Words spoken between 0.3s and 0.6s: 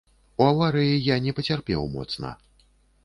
У